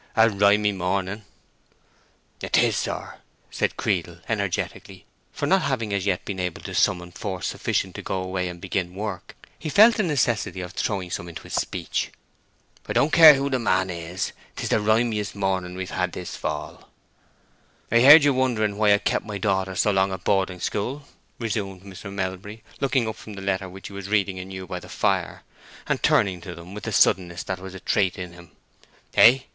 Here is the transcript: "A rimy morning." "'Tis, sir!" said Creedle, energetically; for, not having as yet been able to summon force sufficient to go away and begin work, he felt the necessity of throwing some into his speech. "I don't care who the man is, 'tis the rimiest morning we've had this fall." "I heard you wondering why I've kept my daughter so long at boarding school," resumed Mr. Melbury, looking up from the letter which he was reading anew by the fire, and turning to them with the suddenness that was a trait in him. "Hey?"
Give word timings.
"A 0.15 0.27
rimy 0.31 0.71
morning." 0.71 1.21
"'Tis, 2.39 2.75
sir!" 2.75 3.19
said 3.51 3.77
Creedle, 3.77 4.17
energetically; 4.27 5.05
for, 5.31 5.45
not 5.45 5.61
having 5.61 5.93
as 5.93 6.07
yet 6.07 6.25
been 6.25 6.39
able 6.39 6.63
to 6.63 6.73
summon 6.73 7.11
force 7.11 7.45
sufficient 7.45 7.93
to 7.93 8.01
go 8.01 8.15
away 8.19 8.47
and 8.47 8.59
begin 8.59 8.95
work, 8.95 9.35
he 9.59 9.69
felt 9.69 9.97
the 9.97 10.01
necessity 10.01 10.59
of 10.61 10.71
throwing 10.73 11.11
some 11.11 11.29
into 11.29 11.43
his 11.43 11.53
speech. 11.53 12.11
"I 12.89 12.93
don't 12.93 13.13
care 13.13 13.35
who 13.35 13.51
the 13.51 13.59
man 13.59 13.91
is, 13.91 14.31
'tis 14.55 14.69
the 14.69 14.79
rimiest 14.79 15.35
morning 15.35 15.75
we've 15.75 15.91
had 15.91 16.13
this 16.13 16.35
fall." 16.35 16.89
"I 17.91 18.01
heard 18.01 18.23
you 18.23 18.33
wondering 18.33 18.77
why 18.77 18.93
I've 18.93 19.03
kept 19.03 19.23
my 19.27 19.37
daughter 19.37 19.75
so 19.75 19.91
long 19.91 20.11
at 20.11 20.23
boarding 20.23 20.61
school," 20.61 21.03
resumed 21.37 21.83
Mr. 21.83 22.11
Melbury, 22.11 22.63
looking 22.79 23.07
up 23.07 23.17
from 23.17 23.33
the 23.33 23.41
letter 23.43 23.69
which 23.69 23.85
he 23.89 23.93
was 23.93 24.09
reading 24.09 24.39
anew 24.39 24.65
by 24.65 24.79
the 24.79 24.89
fire, 24.89 25.43
and 25.85 26.01
turning 26.01 26.41
to 26.41 26.55
them 26.55 26.73
with 26.73 26.85
the 26.85 26.91
suddenness 26.91 27.43
that 27.43 27.59
was 27.59 27.75
a 27.75 27.79
trait 27.79 28.17
in 28.17 28.33
him. 28.33 28.49
"Hey?" 29.13 29.45